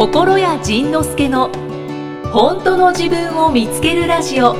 [0.00, 1.50] 心谷仁之助の
[2.32, 4.56] 本当の自分を見つけるラジオ。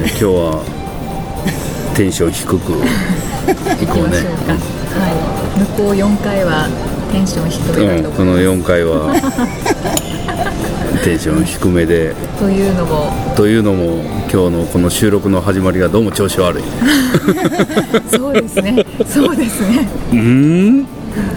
[0.00, 0.64] 今日は
[1.94, 2.56] テンション低く。
[2.58, 2.82] 行
[3.94, 4.16] こうね。
[4.90, 5.06] は
[5.54, 6.66] い、向こう4回は
[7.12, 9.14] テンション低めだとうん、この4回は
[11.06, 12.16] テンション低めで。
[12.36, 13.12] というのも。
[13.36, 16.62] というのも今日のこの収録の始まりがどうも調子悪い。
[18.10, 18.84] そうですね。
[19.06, 19.88] そうですね。
[20.10, 20.18] うー
[20.82, 20.86] ん？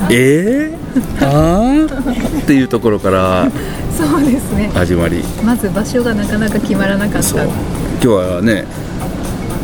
[0.10, 0.76] え？
[1.20, 1.86] ー、あ？
[1.86, 3.48] ーっていうところから
[3.96, 4.72] そうですね。
[4.74, 5.24] 始まり。
[5.46, 7.44] まず場所がなかなか決まらなかった。
[7.44, 7.52] 今
[8.02, 8.66] 日はね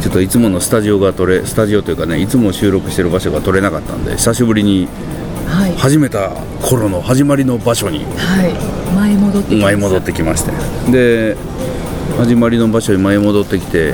[0.03, 4.87] ちょっといつものスタジオが取れスタジオというかねいつも収録してる場所が取れなかったんで久しぶりに
[5.47, 6.29] はい、始めた
[6.61, 8.53] 頃の始まりの場所にはい、
[8.95, 9.65] 前戻ってきました。
[9.65, 10.51] 前戻ってきまして。
[10.91, 11.37] で
[12.17, 13.93] 始まりの場所に前戻ってきて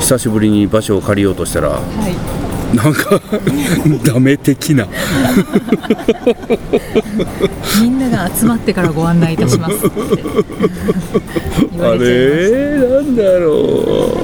[0.00, 1.78] 久しぶりに場所を借りようとしたらは
[2.08, 2.76] い。
[2.76, 3.20] なんか
[4.04, 4.86] ダメ的な。
[7.80, 9.76] みんなが集まってからご案内いたします
[11.80, 12.78] あれ？
[12.78, 14.16] なんだろう。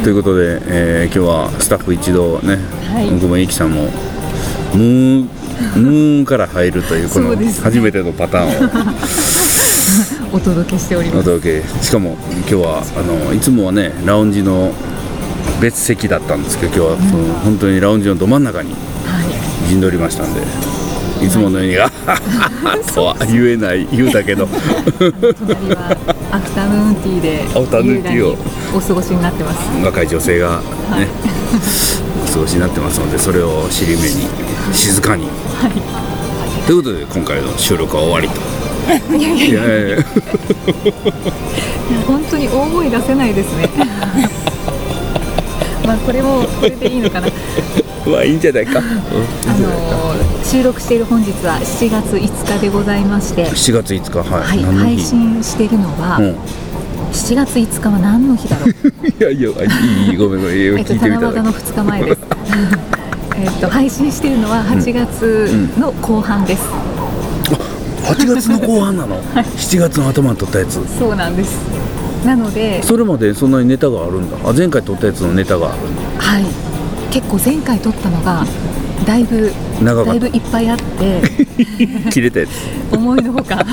[0.04, 2.58] ということで、えー今日はスタッフ一同ね、
[2.94, 3.10] はい。
[3.20, 3.88] ごめんいきさんも
[4.74, 5.30] ムーン
[5.76, 8.68] ムーンから入るというこの初めてのパターンを。
[8.68, 8.84] た
[10.32, 11.24] お届けしておりおます。
[11.24, 11.84] 届け。
[11.84, 14.72] しかも今日はあのいつもはねラウンジの
[15.60, 19.68] 別席だったんですけど今日はその、本当にラウンジのど真ん中にはい。
[19.68, 20.40] 陣取りましたんで
[21.22, 24.48] いつものように「あははは 」とは言えない言うだけど。
[24.98, 25.96] 隣は
[26.30, 28.30] アフタヌーンティーでアフタヌーンティーを。
[28.30, 28.36] 優雅に
[28.76, 29.58] お過ごしになってます。
[29.84, 30.60] 若い女性が
[30.96, 31.08] ね、
[32.24, 35.26] お過ごしになってますのでそれを尻目に静かに、
[36.66, 38.34] ということで今回の収録は終わりと。
[39.16, 39.96] いやいやいや。
[39.96, 40.04] いや
[42.06, 43.68] 本当に大声出せないですね。
[45.86, 47.28] まあこれもこれでいいのかな。
[48.06, 48.90] まあいいんじゃないか、あの
[50.44, 56.34] 収録している本日は7月5日でございまして、7月5日はい、はい、配信しているのは、うん。
[57.12, 58.70] 7月5日は何の日だろう？
[59.06, 59.52] いやいやい
[60.06, 60.56] いいいごめんごめん。
[60.78, 62.18] えっと聞いてみただ七夕の2日前です
[63.40, 66.62] えっと配信しているのは8月の後半です、
[67.48, 67.54] け
[68.24, 70.80] 8月の後半なの、 7月の頭に撮ったやつ。
[70.98, 71.58] そうなんです。
[72.24, 74.36] なのでそれまでそんなにネタがあるんだ。
[74.48, 76.44] あ前回撮ったやつのネタがはい。
[77.10, 78.44] 結構前回撮ったのが
[79.06, 79.52] だいぶ
[79.82, 80.20] 長かった。
[80.20, 81.22] だいぶいっぱいあって。
[82.10, 82.50] 切れたやつ。
[82.94, 83.64] 思いのほか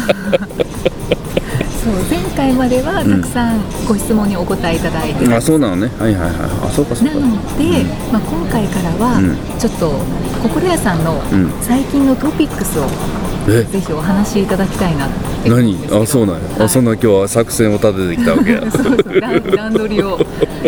[1.88, 5.88] そう前回まではたくさんご質問にお答えいただいて、あそうなのね。
[5.98, 6.68] はいはいはい。
[6.68, 7.14] あそうかそうか。
[7.16, 9.38] なので、まあ、今回からはうん。
[9.58, 9.92] ちょっと
[10.44, 11.50] 心屋さんのうん。
[11.62, 12.84] 最近のトピックスを
[13.48, 13.64] え？
[13.64, 15.10] ぜひお話しいただきたいなっ
[15.44, 15.78] て何？
[15.90, 16.62] あそうなんや、はい。
[16.64, 18.62] あそんな今日は作戦を立ててきたわけや。
[18.70, 20.20] そうそう段段取りを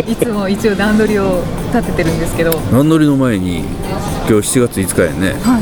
[0.08, 1.44] いつも一応段取りを
[1.74, 3.58] 立ててるんですけど、何乗りの前に
[4.26, 5.36] 今日7月5日やね。
[5.42, 5.60] は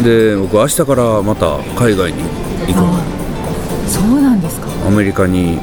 [0.00, 2.24] い、で僕明日からまた海外に
[2.66, 2.82] 行く
[3.88, 5.58] そうなんですかアメリカに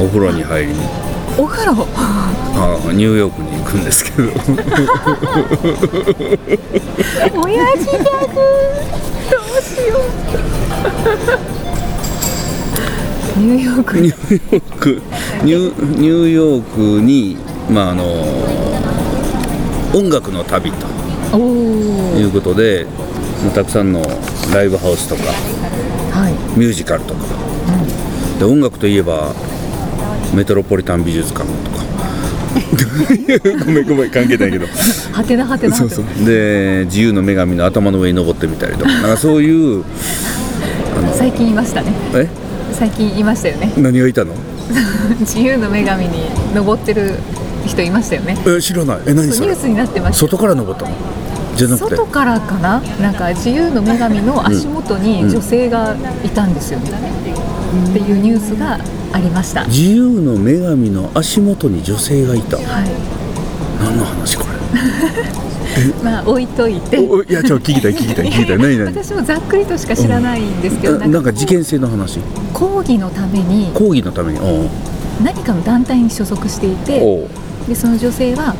[0.00, 0.78] お風呂に入りに。
[1.36, 1.74] お風呂？
[1.96, 2.30] あ
[2.92, 4.28] ニューヨークに行くんですけど。
[7.42, 8.34] 親父ギャグ。
[9.30, 9.98] どうしよ
[13.36, 13.40] う。
[13.40, 13.98] ニューヨーク。
[13.98, 15.02] ニューヨーク。
[15.42, 17.36] ニューヨークに
[17.70, 18.04] まああの
[19.94, 20.86] 音楽の旅と
[21.36, 22.86] いうことで
[23.44, 24.02] まあたくさんの
[24.54, 25.22] ライブハウスとか
[26.12, 26.32] はい。
[26.58, 27.20] ミュージカルとか、
[28.40, 29.34] で音楽といえば
[30.34, 31.84] メトロポリタン美術館とか。
[33.66, 34.66] ごめんごめん関係ないけど。
[35.12, 36.04] はてなはてなそうそう。
[36.24, 38.90] で自由の女神の頭の上に登ってみたりとか。
[38.90, 39.84] なんかそういう
[41.14, 41.92] 最近いましたね。
[42.14, 42.26] え？
[42.72, 43.72] 最近いましたよね。
[43.76, 44.32] 何がいたの？
[45.20, 47.16] 自由の女神に登ってる
[47.66, 48.38] 人いましたよね。
[48.46, 48.98] え知らない。
[49.06, 49.48] え何それ？
[49.48, 50.96] ニュースになってました外から登ったの？
[51.56, 51.94] じゃなくて？
[51.94, 52.80] 外からかな？
[53.02, 56.90] なんか自由の女神の足元に女性がいたんですよね、
[57.70, 58.78] っていうニュースが
[59.12, 62.58] ありました、はい、自由の女神の足元に女性がいた。
[62.58, 64.44] 何の話こ
[66.04, 67.00] まあ置いといて。
[67.00, 68.58] いやちょっと聞きたい聞きたい聞きたい。
[68.58, 68.86] 何何？
[68.86, 72.20] 私もざっくりとしか知らないんですけど、ななんか事件性の話？
[72.52, 73.70] 講義のために。
[73.72, 74.38] 講義のために。
[75.22, 77.28] 何かの団体に所属していて
[77.68, 78.54] でその女性は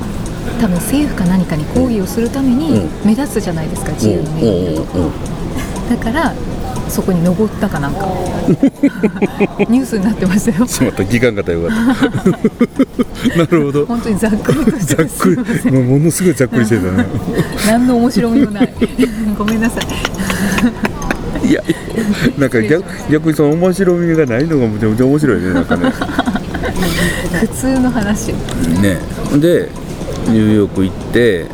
[0.61, 2.89] 多分政府か何かに抗議をするためにうん。
[3.05, 4.31] 目立つじゃないですか自由の
[4.75, 5.11] 女神
[5.89, 6.35] だから
[6.91, 8.07] そこに登ったかなんか。
[9.69, 10.67] ニュースになってましたよ。
[10.67, 12.25] しまった聞かんかったらよかっ
[13.33, 13.39] た。
[13.39, 13.87] なるほど。
[13.87, 15.73] 本当にざっくりざっくり。
[15.73, 17.07] もうものすごいざっくりしてたね。
[17.67, 18.75] 何の面白みもない。
[19.39, 21.47] ごめんなさい。
[21.49, 21.63] いや
[22.39, 25.93] なんか逆逆にその面白みがないのがめちゃめちゃ面白いねなんかね。
[27.41, 28.29] 普通の話。
[28.83, 28.99] ね。
[29.39, 29.69] で
[30.29, 31.47] ニューヨーク行って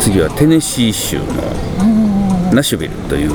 [0.00, 1.24] 次はテネシー州の
[2.54, 3.32] ナッシュビルという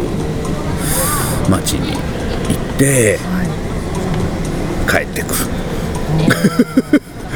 [1.49, 1.97] 町に行
[2.75, 3.19] って
[4.89, 5.35] 帰ってくる。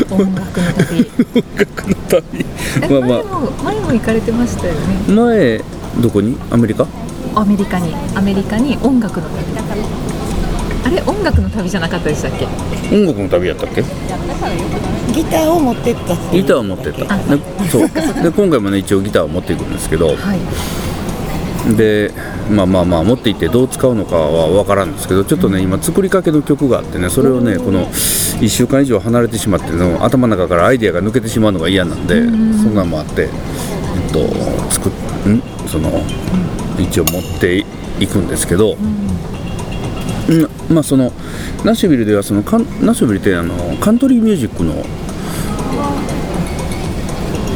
[0.09, 1.11] 音楽の旅。
[1.35, 2.45] 音楽の旅。
[2.83, 4.79] えまあま前も前も行かれてましたよね。
[5.09, 5.61] あ前
[6.01, 6.37] どこに？
[6.49, 6.87] アメリカ？
[7.35, 7.93] アメリカに。
[8.15, 9.43] アメリカに音楽の旅。
[10.85, 12.45] あれ音楽の旅じゃなかったでしたっけ？
[12.95, 13.83] 音楽の旅やったっけ？
[15.11, 17.19] ギターを持ってったギターを持ってった。
[17.69, 17.89] そう。
[18.23, 20.39] で今回もね一応ギターを持っていくんですけどはい
[21.77, 22.11] で
[22.51, 32.27] まあまあまあ持って行ってどう使うのかは分からんですけどちょっとね今作りかけの曲があってねそれをねこの1週間以上離れてしまっての頭の中からアイデアが抜けてしまうのが嫌なんでそ
[32.69, 34.27] んなんもあってえっと
[34.71, 34.91] 作っ
[35.29, 35.41] ん？
[35.69, 36.03] その
[36.77, 37.65] 一応持って
[37.99, 40.73] いくんですけど、うん。
[40.73, 41.13] まあその
[41.63, 44.83] ナッシュビルではそのナッシュビルってあのカントリーミュージックの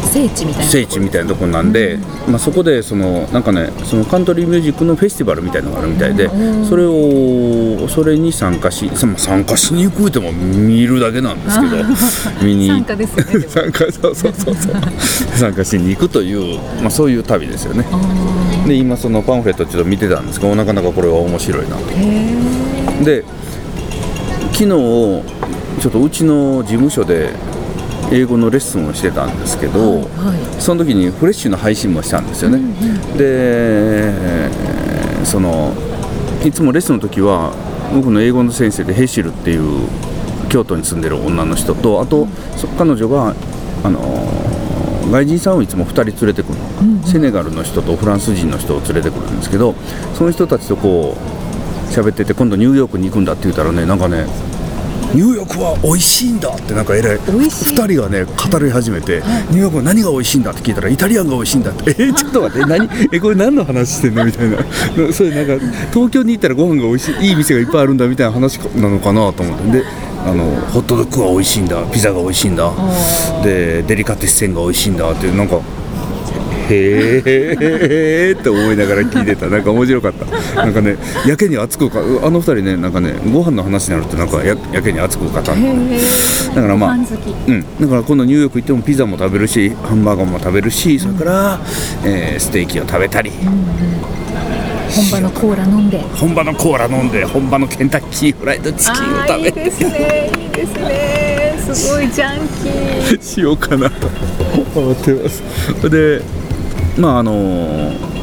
[0.07, 6.29] 聖地みたいな聖地みたいなところなんで、まあ、そこでそのなんかねそのカントリーミュージックのフェスティバルみたいなのがあるみたいで、
[6.65, 11.77] それをそれに参加しその参加しに行くっても見るだけなんですけど
[12.45, 12.67] 見に。
[12.67, 14.55] 参加ですよね 参加そうそうそう。
[14.55, 14.75] そ う
[15.37, 17.85] 参加しに行くという、まあ、そういう旅ですよね。
[18.67, 23.03] で今そのパンフレットちょっと見てたんですけどなかなかこれは面白いなと。
[23.03, 23.23] で
[24.51, 25.23] 昨日ちょ
[25.87, 27.29] っとうちの事務所で
[28.11, 30.61] 英語のレッスンをしてたんですけど、はい。
[30.61, 32.59] その時にフレッシュの配信もしたんですよね、
[33.17, 34.13] で
[35.25, 35.73] その
[36.43, 37.53] いつもレッスンの時は
[37.93, 39.87] 僕の英語の先生でヘシルっていう
[40.49, 43.33] 京都に住んでる女の人とあと、そ彼女が
[43.83, 43.99] あの
[45.11, 49.73] 外人さんをいつも2人連れてくるの、セネガルの人とフランス人の人を連れてくるんですけど
[50.15, 54.25] その人たちとこう喋ってて今度ニューヨークに行くんだって言ったらねなんかね
[55.13, 57.19] ニューヨークは美味しいんだってなんかえらい。
[57.27, 57.75] 美味しい。
[57.75, 62.89] 2人がね語り始めて、ニューヨークは何が美味しいんだって聞いたらイタリアンが美味しいんだってえちょっと待って何？
[63.11, 64.25] えこれ何の話してんの？
[64.25, 64.57] みたいな。
[65.13, 69.71] それなんか東京に行ったらご飯が美味しいいい店がいっぱいあるんだみたいな話なのかなと思って。
[69.79, 69.83] で
[70.25, 70.43] あの
[70.73, 71.81] ホットドッグが美味しいんだ。
[71.93, 72.71] ピザが美味しいんだ。
[73.43, 75.59] でデリカテッセンが美味しいんだってなんか
[76.69, 79.47] へえって思いながら聞いてた。
[79.47, 80.25] なんか面白かった。
[80.55, 85.45] なんかねやけに熱くかあの二人ねなんかねご飯の話になるとなんかややけに熱く語るの
[86.55, 91.59] だからまあうん、だから今度ニューヨーク行ってもピザも食べるしハンバーガーも食べるしそれから、
[92.05, 93.31] えーステーキを食べたり。
[94.89, 95.99] 本場のコーラ飲んで。
[95.99, 101.75] 本場のコーラ飲んで本場のケンタッキーフライドチキンを食べいいですねいいですね。
[101.75, 103.21] すごいジャンキー。
[103.21, 104.07] しようかなと
[104.75, 105.43] 思ってます。
[105.89, 106.21] で
[106.97, 108.17] まああのー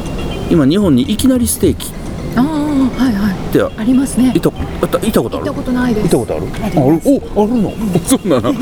[0.51, 1.91] 今日本にいきなりステーキっ
[2.35, 3.51] ああはいはい。
[3.51, 4.31] てありますね。
[4.35, 5.45] いたあったいたことある？
[5.47, 6.03] 行ったことないです。
[6.03, 6.45] 見たことある？
[6.61, 7.01] ある？
[7.35, 7.73] おあるの？
[8.05, 8.53] そうなの。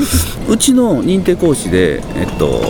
[0.48, 2.62] うちの認定講師でえっと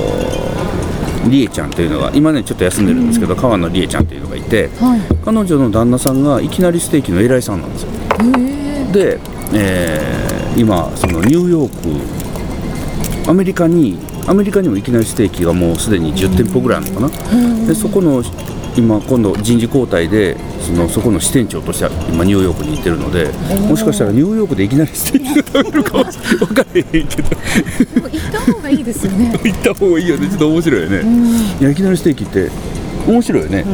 [1.28, 5.00] りえちゃんというのが今ねちょっと休んでるんですけど川野りえちゃんというのがいてはい。
[5.24, 7.88] 彼女の旦那さんがいきなりステーキの偉いさんなんですよ。
[8.92, 9.18] で、
[9.52, 11.70] えー今そのニューヨー
[13.24, 17.66] クアメリカにアメリカにもいきなりステーキがもうすでに10店舗ぐらいあるのかな。
[17.66, 18.22] でそこの
[18.76, 23.30] 今今度人事交代でそのそこの支店長として今ニューヨークに行ってるので
[23.68, 27.28] もしかしたらニューヨークでいきなりステーキを食べるかも分からへんけど。
[27.94, 29.38] でも行った方がいいですよね。
[29.44, 30.28] 行った方がいいよね。
[30.28, 31.02] ちょっと面白いよね、
[31.60, 32.50] いやいきなりステーキって
[33.06, 33.64] 面白いよね、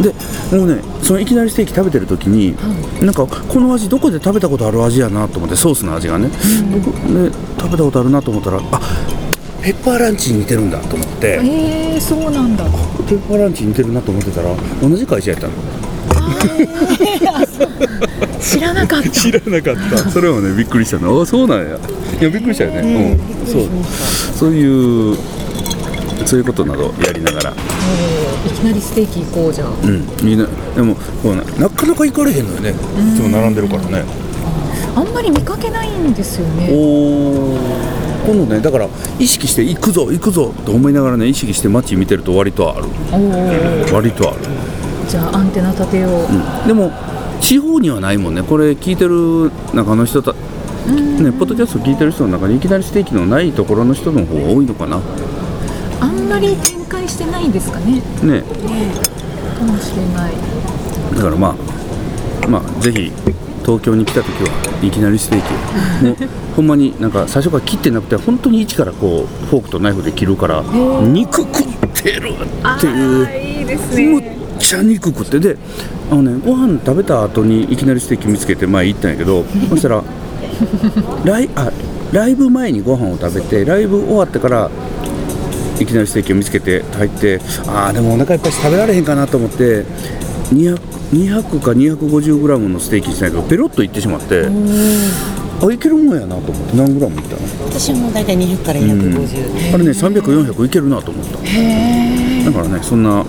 [0.00, 2.54] でもうねそのいきなりステーキ食べてる時に、
[3.00, 6.30] なんかこの味どこで食べたことある味やなと思ってソースの味がね,、
[6.72, 8.80] 僕ね食べたことあるなと思ったらあ
[9.62, 12.64] ペッパーランチに似てるんだと思って、えー、そうなんだ。
[13.08, 14.52] ペッパーランチに似てるなと思ってたら
[14.82, 15.52] 同じ会社やったの。
[18.40, 19.10] 知らなかった。
[19.10, 20.10] 知らなかった。
[20.10, 21.22] それはねびっくりしたの。
[21.22, 21.78] あそうなんや。
[22.20, 23.68] いやびっくりしたよね、うん、そう。
[24.36, 25.16] そういう
[26.26, 27.50] そういうことなどやりながら。
[27.50, 30.04] いきなりステーキ行こうじゃあうん。
[30.24, 32.70] みんなでもこう、ね、なかなか行かれへんのよね。
[32.70, 32.74] い
[33.16, 34.04] つも並んでるからね。
[34.96, 36.68] あんまり見かけないんですよおね。
[36.72, 38.88] お今度ねだから
[39.18, 42.86] 意識して行くぞ行くぞと思いながらね意識して街見てると割とある。
[43.92, 44.38] 割とある、
[45.08, 46.90] じゃあアンテナ立てよう、うん、でも
[47.40, 48.42] 地方にはないもんね。
[48.42, 55.00] これ聞いてる中の人たね、ポッドキャスト聞いてる人の中にいきなりステーキのないところの人の方が多いのかな。
[56.00, 58.02] あんまり展開してないんですかね。
[58.22, 58.42] ね。
[59.56, 60.32] かもしれない。
[61.14, 61.54] だからま
[62.44, 63.12] あまあぜひ
[63.64, 64.48] 東京に来た時は
[64.82, 66.28] いきなりステーキを。
[66.56, 70.62] ほんまになんか最初から切ってなくて本当に一からこうフォークとナイフで切るから
[71.02, 71.64] 肉食っ
[71.94, 72.32] てる
[72.76, 73.28] っていう。
[73.60, 74.24] いいですむっ
[74.58, 75.56] ちゃ肉食ってで
[76.10, 80.02] あのねご飯食べた後にいきなりステーキ見つけて前行ったんやけど そしたら
[81.24, 81.70] ライあ
[82.12, 84.70] ライブ前にご飯を食べてライブ終わってから
[85.80, 89.84] いきなりステーキを見つけて入ってああでもお腹いっぱいし食べられへんかなと思って
[90.52, 90.78] 200
[91.12, 94.46] 200か 250g のステーキにしないとペロッといってしまって
[95.62, 97.42] あいけるもんやなと思って何グラムいったの？
[97.66, 98.88] 私も大体200からうん。
[98.88, 101.32] 250、あれね300400いけるなと思った。
[101.32, 101.42] だ
[102.52, 103.24] からねそんな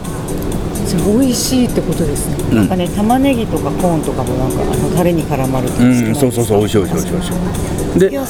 [0.95, 2.55] じゃあ美味しいってことですね。
[2.55, 7.99] なんかね玉ねぎとかコーンとかもなんかあのタレに絡まるうんそうそうそう美味しい美味しい美味しい。
[7.99, 8.21] であ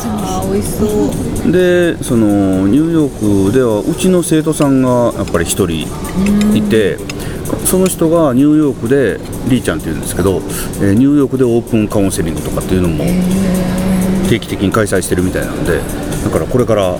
[0.45, 1.51] ー美味しそう。
[1.51, 5.87] でそのニューヨークではうちの生徒さんがやっぱり一人
[6.55, 6.97] いて
[7.65, 10.41] その人がニューヨークでリーちゃんっていうんですけど、
[10.81, 13.03] えーニューヨークでオープンカウンセリングとかっていうのも
[14.29, 15.79] 定期的に開催してるみたいなんで
[16.23, 16.97] だからこれから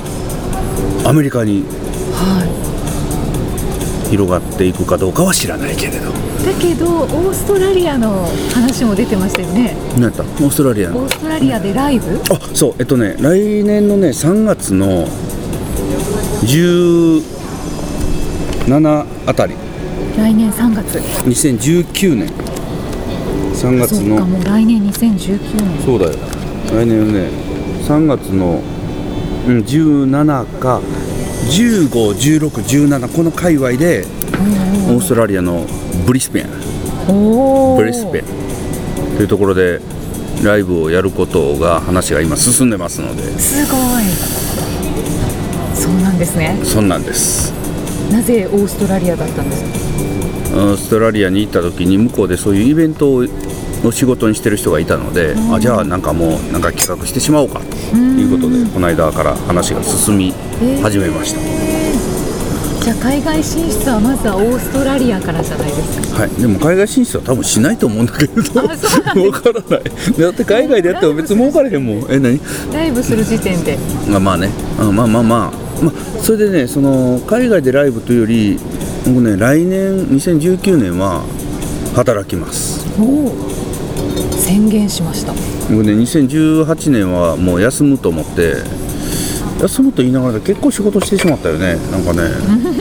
[1.06, 1.64] アメリカに
[4.14, 6.12] 広がっていくかどうかは知らないけれど。
[6.12, 9.76] だけどオーストラリアの話も出てましたよね。
[9.96, 10.22] 何やった？
[10.22, 11.00] オーストラリアの。
[11.00, 12.22] オーストラリアでライブ？
[12.30, 12.76] あそう。
[12.78, 15.08] えっとね来年のね3月の
[16.46, 17.24] 17
[19.26, 19.56] あたり。
[20.16, 21.00] 来年3月。
[21.00, 22.30] 2019年。
[23.56, 25.82] 3月そうかのもう来年2019年。
[25.84, 26.12] そうだよ。
[26.68, 27.30] 来年のね
[27.88, 28.62] 3月の、
[29.48, 30.82] うん、17か
[31.50, 34.06] 151617この界隈で
[34.90, 35.66] オーストラリアの
[36.06, 36.48] ブリスベン。
[37.78, 38.24] ブリスベン。
[39.18, 39.80] というところで
[40.44, 43.24] ライブをやることが話が今進んでますので。
[43.40, 44.04] すごい。
[45.76, 46.60] そうなんですね。
[46.64, 47.52] そんなんです。
[48.12, 49.70] なぜオーストラリアだったんですか？
[50.56, 53.24] オーストラリアに行った時に向こうでそういうイベントを
[53.84, 57.60] を仕事にしてる人がいたので、あじゃあなんかもうなんか企画してしまおうか
[57.92, 60.34] ということでこの間から話が進み
[60.82, 61.40] 始めました、
[62.84, 66.22] じゃあ海外進出はまずはオーストラリアからじゃないですか。
[66.22, 69.52] はい、でも海外進出は多分しないと思うんだけれど分か。
[69.52, 69.84] らない。
[70.18, 72.12] だって海外でやっても別に儲かれへんもん。
[72.12, 72.40] え何？
[72.74, 73.78] ライブする時点で。
[74.08, 74.50] まあまあね。
[74.80, 75.84] あまあまあまあ。
[75.84, 78.60] まあそれでねその海外でライブというより
[79.06, 81.24] 僕ね来年2019年は
[81.96, 82.86] 働きます。
[83.00, 83.63] おお
[84.38, 85.34] 宣言しました。
[85.70, 88.56] 僕ね2018年はもう休むと思って
[89.62, 91.78] 休むと言いながら結構仕事してしまったよね。
[91.92, 92.30] なんかね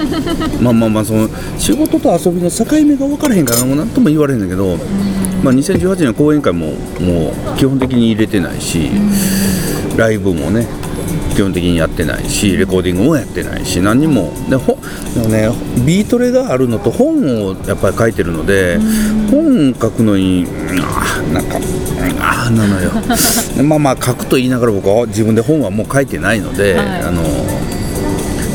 [0.61, 4.77] まあまあまあその仕事と遊びの境目が分からへんからもう何とも言われへんだけど、
[5.43, 8.91] まあ、2018年は講演会ももう基本的に入れてないし
[9.97, 10.67] ライブもね
[11.35, 14.33] 基本的にやってないしレコーディングもやってないし何にも。
[14.49, 14.79] でほ
[15.15, 15.49] でもね
[15.87, 18.79] ビートレがあるのと本をやっぱり書いてるので
[19.31, 20.47] 本書くのに
[21.33, 21.63] なんかうん
[22.21, 22.91] あーなのよ。
[23.65, 26.87] まあまあ書くと言いながら僕は自分で本はもう書いてないので、はい。
[27.03, 27.23] あの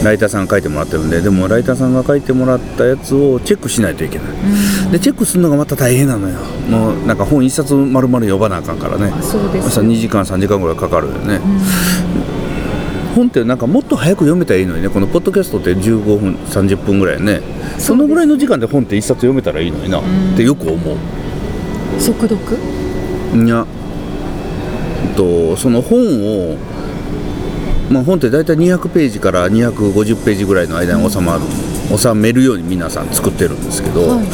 [0.04, 6.36] ライターさんが書いてもらってるんででもライターさんが書いてもらったやつをチェックしないといけない、でチェックするのがまた大変なのよ。
[6.70, 9.12] もうなんか本一冊丸々読まなあかんからね。
[9.22, 11.40] そうです朝2時間3時間ぐらいかかるよね、
[13.18, 14.90] 本ってなんかもっと早く読めたらいいのにね。
[14.90, 17.42] このポッドキャストって15分30分ぐらいね。
[17.80, 20.00] そのぐらいの時間で本って一冊読めたらいいのにな。
[20.00, 20.04] っ
[20.36, 20.98] てよく思う。
[22.00, 22.38] 速読？
[23.44, 23.66] いや。
[25.16, 26.58] とその本を
[27.90, 34.26] まあ本って大体200ページから250ページぐらいの間に収まる収めるように皆さん作ってるんですけど、はい。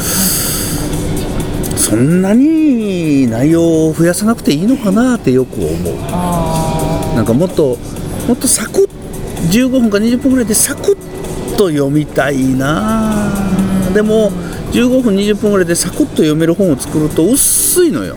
[1.78, 5.94] そんなに内容を増やさなくていいのかなってよく思う。
[7.14, 7.78] なんかもっと
[8.26, 8.88] もっとサクッ
[9.50, 13.30] 15分か20分ぐらいでサクッと読みたいな。
[13.92, 14.32] でも
[14.72, 18.16] 15分20分ぐらいでサクッと読める本を作ると薄いのよ。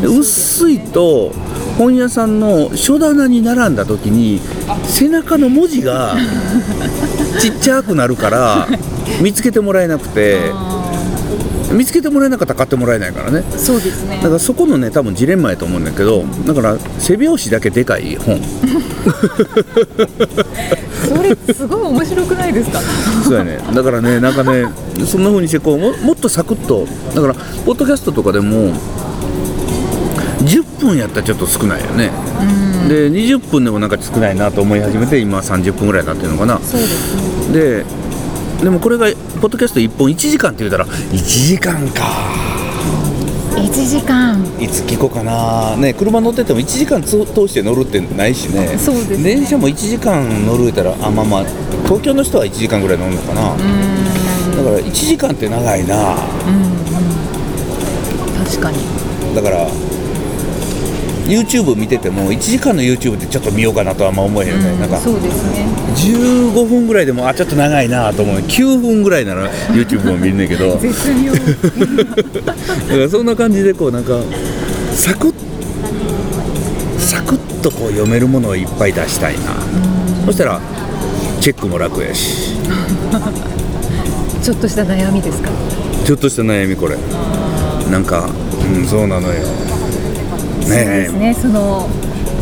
[0.00, 1.32] で薄いと
[1.76, 4.40] 本屋さんの書棚に並んだ時に
[4.84, 6.16] 背中の文字が
[7.38, 8.68] ちっちゃくなるから
[9.20, 10.38] 見つけてもらえなくて
[11.72, 13.42] 見つけてもらえなかったら買ってもらえないからね。
[13.56, 14.16] そうですね。
[14.16, 18.40] だからそこのね多分ジレンマやと思うんだけどだから背表紙だけでかい本。
[21.08, 22.80] それすごい面白くないですか？
[23.24, 23.58] そうやね。
[23.74, 24.66] だからねなんかね
[25.06, 27.34] そんな風にしてこうももっとサクッとだから
[27.64, 28.72] ポッドキャストとかでも
[30.40, 32.10] 10分やったらちょっと少ないよね。
[32.88, 36.58] で20分でもなんか少ないなと思い始めて今30分ぐらいになってるのかな。
[36.60, 37.52] そうですね。
[37.52, 37.84] で
[38.62, 39.06] でもこれが
[39.40, 42.02] ポッドキャスト1本1時間って言うたら1時間か。
[43.54, 44.44] 1時間。
[44.60, 45.76] いつ聞こうかな。
[45.76, 48.76] ね車乗ってても1時間つ通して乗るってないしね。
[48.78, 49.34] そうですね。
[49.34, 51.44] 電車も1時間乗るたらあまあまあ
[51.84, 53.42] 東京の人は1時間ぐらい乗るのかな。
[53.42, 56.16] だから1時間って長いな。
[58.44, 58.78] 確かに。
[59.34, 59.68] だから
[61.28, 65.66] YouTube 見てても1時間の YouTube ってちょっと見ようかなとはあんま思えへんよね、なんかそうですね。
[65.94, 68.36] 15分ぐらいでもあちょっと長いなと思う。
[68.38, 70.78] 9分ぐらいなら YouTube も見るねんけど。
[70.80, 71.32] 絶妙。
[71.36, 74.18] だからそんな感じでこうなんか
[74.94, 75.34] サクッ
[76.98, 79.40] サクッとこう読めるものをいっぱい出したいな、
[80.26, 80.60] そしたら
[81.40, 82.52] チェックも楽やし。
[84.42, 85.50] ちょっとした悩みですか？
[86.06, 86.96] ちょっとした悩みこれ。
[87.90, 88.28] なんか
[88.74, 89.34] うんそうなのよ
[90.68, 91.18] ですね。
[91.18, 91.88] ねその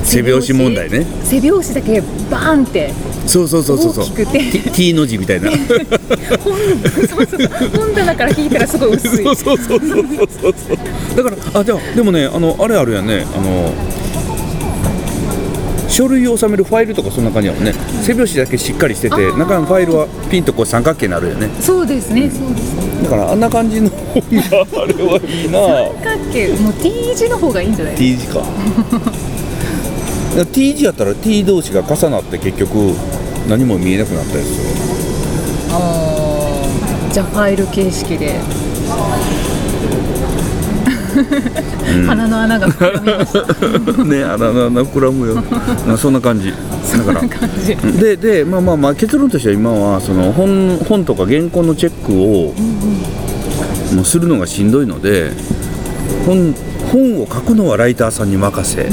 [0.05, 1.07] 背拍子問題ね。
[1.25, 2.93] 背拍子だけバーンって。
[3.27, 4.05] そうそうそうそうそう。
[4.05, 4.71] 大きくて。
[4.71, 5.51] T, の字みたいな。
[5.51, 6.57] 本
[7.09, 9.25] そうそう本棚から引いたらすごい薄い。
[9.25, 11.17] そうそうそうそうそうそう。
[11.17, 13.27] だからあじゃあでもねあのあれあるやんね。
[13.35, 13.73] あの
[15.89, 17.65] 書類を収めるファイルとかそんな感じやもん。
[17.65, 21.49] ね背拍子だけしっかりしてて中のファイルはピンとこう三角形になるよね。
[21.61, 23.03] そうですねそうですね。
[23.05, 24.29] だからあんな感じの本が
[24.83, 25.59] あれはいいな。
[26.03, 27.95] 三角形もう T 字の方がいいんじゃない？
[27.95, 28.43] です T 字か。
[30.53, 32.75] T 字やったら T 同士が重なって結局
[33.49, 34.69] 何も見えなくなったりする。
[35.71, 37.13] かあー。
[37.13, 38.39] じゃあファイル形式で
[42.07, 45.43] 鼻の穴が膨らみ ねあらなな膨らむよ。
[45.89, 46.53] あそんな感じ。
[46.53, 47.23] だから。
[48.01, 52.55] ででまあまあまあ結論としては今はその本本とか原稿のチェックを、
[53.95, 55.31] もうするのがしんどいので
[56.27, 56.55] 本
[56.93, 58.89] 本を書くのはライターさんに任せ、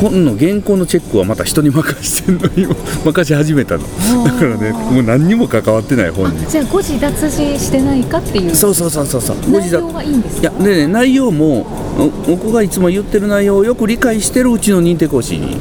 [0.00, 2.74] 本の原稿のチェックはまた人に任せんの今
[3.06, 3.82] 任し始めたの。
[4.24, 6.46] だからねもう何にも関わってない本に。
[6.48, 8.54] じゃあ誤字脱字してないかっていう。
[8.54, 9.36] そうそうそうそうそう。
[9.50, 10.42] 内容はいいんですか？
[10.42, 11.66] いやでね内容も
[11.98, 15.56] お僕がいつも言ってる内容をよく理解してるうちの認定講師に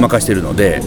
[0.00, 0.80] 任してるので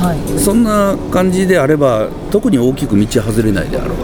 [0.00, 0.18] はいはい。
[0.38, 3.94] そんな感じであれば特に大きく道外れないであろ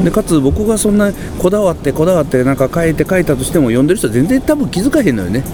[0.00, 5.44] う、でかつ僕がそんなこだわってこだわってなんか書いて書いたとしても読んでる人は全然多分気づかへんのよね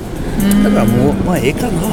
[0.64, 1.88] だからもうまあええかなと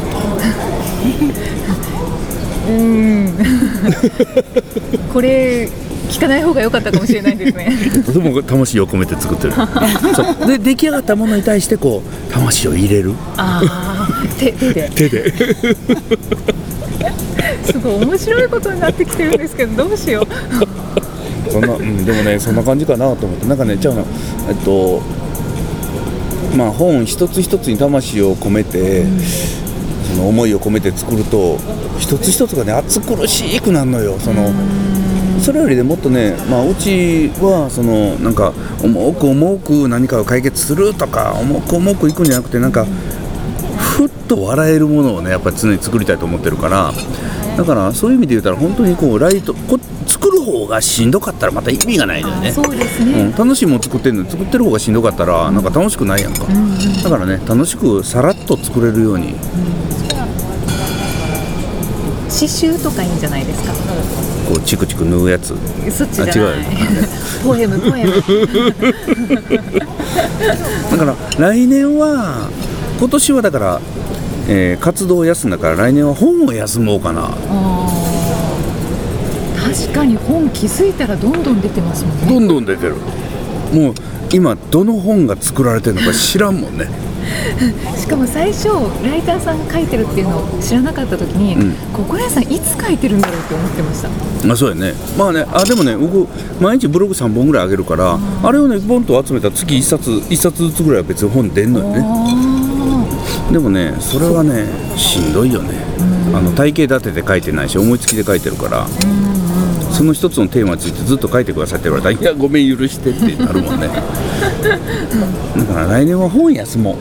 [5.14, 5.70] これ
[6.10, 7.72] 聞かない方が良かったかもしれないですね。
[8.14, 9.54] でも魂を込めて作ってる。
[10.16, 10.48] そう。
[10.48, 13.14] で出来上がったものに対してこう魂を入れる。
[13.36, 14.90] ああ手手で。
[14.90, 15.34] 手で。
[17.66, 21.52] すごい面白いことになってきてるんですけどどうしよう。
[21.52, 23.46] そんな、うん、でもねそんな感じかなと思って。
[23.46, 23.96] なんかねじゃあ
[24.50, 25.02] えっと
[26.58, 29.06] まあ本一つ一つに魂を込めて、
[30.10, 31.58] その思いを込めて作ると
[32.00, 34.18] 一つ一つがね暑苦しくなるのよ。
[34.20, 34.52] その
[35.40, 42.86] それよりでもっとね、まあ、うちはそのなんか重く重く何かを解決するとか重く重くいくんじゃなくてなんか
[43.78, 46.92] ふっと笑えるものをねやっぱり常に作りたいと思ってるから
[47.56, 49.80] だからそういう意味で言ったら本当にこうライトこ
[50.28, 52.52] 作る方がしんどかったらまた意味がないのよね。
[52.52, 56.46] そうですね、うん、楽しいもん作ってんのに作ってる方がしんどかったらなんか楽しくないやんか、
[57.04, 59.36] だからね楽しくさらっと作れるように。
[62.30, 63.72] 刺繍とかいいんじゃないですか？
[64.48, 65.56] こうチクチク縫うやつ。
[65.90, 66.34] そっちじゃない。
[66.34, 66.44] あ違う
[67.44, 68.12] ポエムポエム。
[70.92, 72.50] だから来年は
[73.00, 73.82] 今年はだから、
[74.50, 77.30] えー活動を休んだから来年は本を休もうかな
[79.78, 82.28] 確かに本気づいたらどんどん出てますもんね。
[82.28, 82.96] どんどん出てる。
[83.74, 83.94] もう
[84.34, 86.88] 今どの本が作られてるのか知らんもんね。
[87.98, 88.70] しかも最初
[89.04, 91.74] ライターさんが書いてるっていうのを知らなかった時に、うん。
[91.94, 94.10] 心屋さんいつ書いてるんだろうって思ってました。
[94.48, 94.94] まあそうやね。
[95.18, 96.28] まあねあでもね僕
[96.60, 102.04] 毎日ブログ3本ぐらい上げるから、あれをねボンと集めたら月1冊1冊ずつぐらいは別に本出んのよね。
[102.04, 105.70] あでもねそれはねしんどいよね、
[106.34, 108.86] あの体系立てて書いてないし思いつきで書いてるから、
[109.98, 112.34] その一つのテーマについてずっと書いてくださいって言われたら「い。
[112.34, 113.88] やごめん許して」ってなるもんね。
[113.88, 116.96] だから来年は本休もう。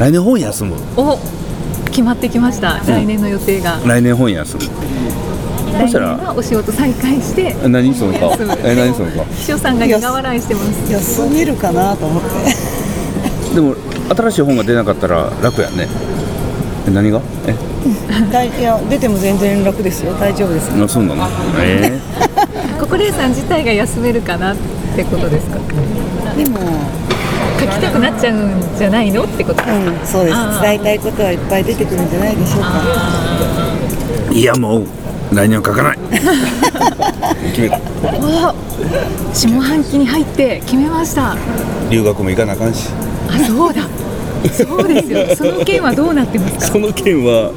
[0.00, 1.18] 来年本休むーお
[1.86, 3.80] 決まってきました、来年の予定が。
[3.84, 4.68] 来年本休む来
[5.80, 7.56] 年したらはお仕事再開して。
[7.64, 10.92] え何その顔え何その顔秘書さんが苦笑いしてます。
[10.92, 13.54] 休めるかなと思って。
[13.54, 13.74] でも
[14.14, 15.88] 新しい本が出なかったら楽やね
[16.88, 17.20] え何が？
[17.46, 17.54] え？
[18.32, 20.12] だ いいや出ても全然楽ですよ。
[20.18, 21.26] 大丈夫ですあそうなの？
[21.60, 21.92] え？
[22.80, 24.56] 心屋さん自体が休めるかなっ
[24.96, 25.58] てことですか？
[26.36, 26.58] でも
[27.60, 29.62] 書きたくなっちゃうんじゃないのってこと？
[29.62, 30.36] ですか、うんそうです。
[30.36, 30.62] あー。
[30.62, 32.68] 伝えたいことはいっぱい出てくるんじゃないでしょうか。
[34.32, 34.84] えいやもう
[35.34, 35.98] 来年は書かない。
[37.52, 37.78] 決めた。
[38.20, 38.54] お。
[39.34, 41.32] 下半期に入って決めました。
[41.32, 41.36] あ
[41.90, 42.88] 留学も行かなあかんし。
[43.46, 43.82] そうだ
[44.52, 45.36] そうですよ。
[45.36, 46.66] その件はどうなってますか？
[46.66, 47.52] その件は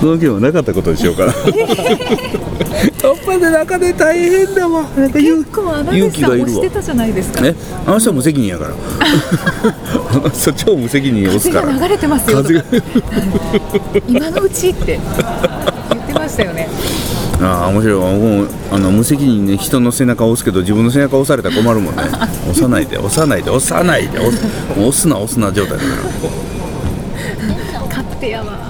[0.00, 1.32] その件はなかったことにしようかな
[2.84, 4.82] やっぱね中で大変だわ。
[4.82, 7.40] なんか結構アナウンサー押してたじゃないですか。
[7.40, 7.54] ね。
[7.86, 8.74] あの人は無責任やから。
[8.74, 11.66] あの人超無責任に押すから。
[11.66, 12.42] 風が流れてますよ。
[12.42, 12.82] と風かが
[14.08, 14.98] 今のうちって
[15.90, 16.68] 言ってましたよね。
[17.40, 18.00] ああ面白いわ。
[18.12, 22.02] もうあの無責任にね人の背中を押すけど自分の背中を押されたら困るもんね。
[22.50, 24.18] 押さないで押さないで押さないで。
[24.18, 28.63] 押すな押すな状態だから勝手やわ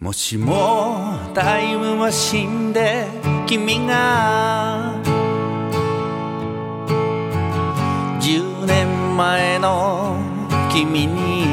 [0.00, 3.06] もしもタイムマシンで
[3.46, 4.94] 君が
[8.18, 10.16] 10年前の
[10.72, 11.44] 君に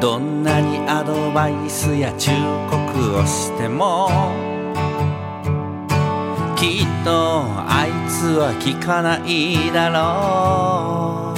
[0.00, 2.32] どんなにアドバイスや忠
[2.68, 4.08] 告をしても
[6.56, 11.29] きっとあいつは聞かないだろう。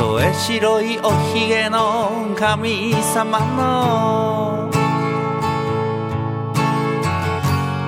[0.00, 4.70] とえ白いおひげの神様の。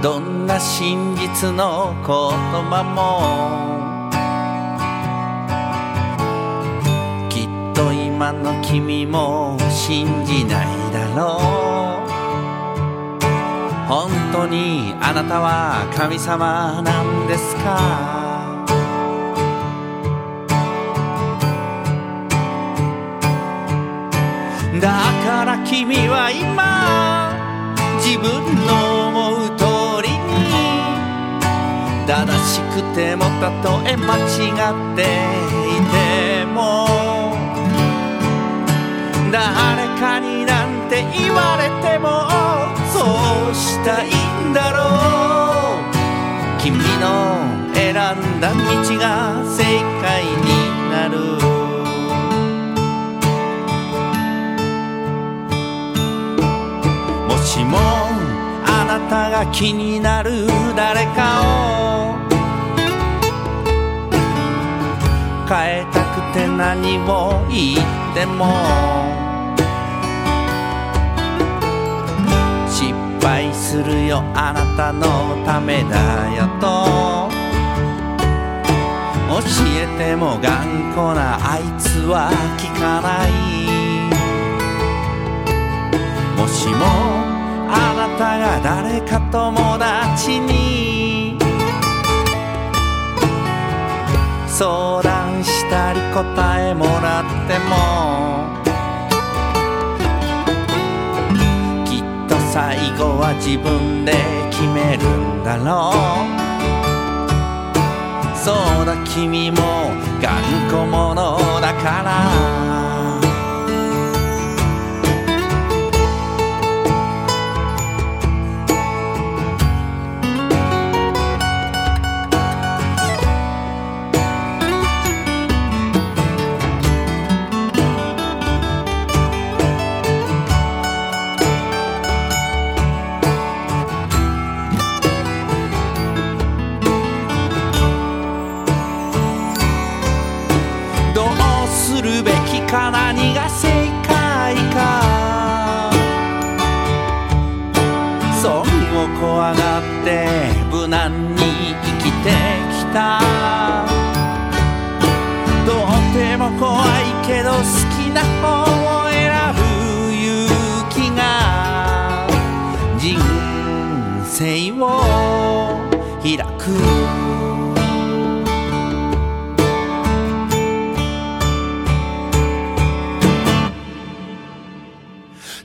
[0.02, 2.12] どんな真実の言
[2.68, 3.00] 葉も。
[7.30, 11.40] きっと今の君も信じないだろ
[13.88, 13.88] う。
[13.88, 18.21] 本当にあなたは神様なんですか？
[24.82, 24.90] だ
[25.24, 27.38] から君は今
[27.98, 28.26] 自分
[28.66, 29.62] の思う通
[30.02, 30.42] りに
[32.04, 32.10] 正
[32.42, 35.02] しくてもたとえ間違って
[35.70, 36.58] いても
[39.30, 42.26] 誰かになんて言われても
[42.90, 42.98] そ
[43.52, 44.08] うしたい
[44.50, 44.82] んだろ
[45.78, 46.60] う。
[46.60, 48.58] 君の選んだ道
[48.98, 49.62] が正
[50.02, 51.51] 解になる。
[57.52, 57.76] しも
[58.64, 62.16] あなたが気になる誰かを
[65.46, 68.46] 変えたくて何を言っても
[72.70, 77.28] 失敗するよあなたのためだよと。
[79.28, 79.38] 教
[79.76, 83.30] えても頑固なあいつは聞かない。
[86.38, 87.31] もしも
[87.74, 91.38] あなたが誰か友達に
[94.46, 97.72] 相談したり答えもらっても
[101.86, 104.12] きっと最後は自分で
[104.50, 105.02] 決める
[105.40, 105.92] んだろ
[106.38, 106.42] う。
[108.36, 109.56] そうだ君も
[110.20, 113.11] 頑固者だから。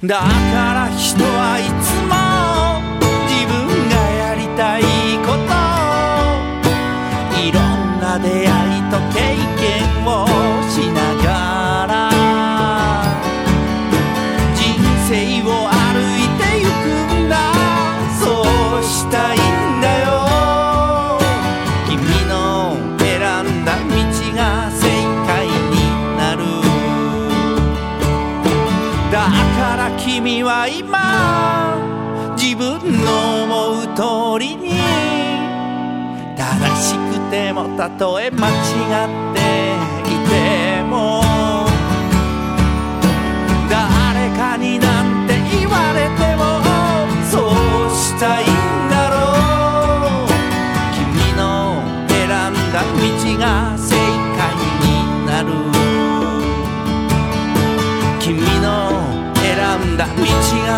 [0.03, 1.96] だから人はいつ
[37.57, 38.53] もたとえ間違っ
[39.33, 39.39] て
[40.05, 41.23] いても
[43.67, 46.61] 誰かになんて言われても
[47.25, 47.49] そう
[47.89, 48.45] したいん
[48.91, 49.15] だろ
[50.25, 50.29] う。
[50.93, 52.95] 君の選んだ道
[53.39, 53.95] が正
[54.37, 54.85] 解に
[55.25, 55.49] なる。
[58.19, 58.69] 君の
[59.35, 59.49] 選
[59.95, 60.21] んだ道
[60.67, 60.69] が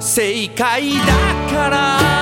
[0.00, 1.04] 正解だ
[1.52, 2.21] から。